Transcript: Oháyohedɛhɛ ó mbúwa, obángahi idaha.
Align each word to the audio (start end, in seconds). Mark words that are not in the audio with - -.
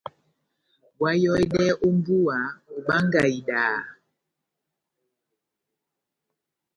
Oháyohedɛhɛ 1.01 1.73
ó 1.85 1.87
mbúwa, 1.97 2.37
obángahi 2.75 3.31
idaha. 3.39 3.83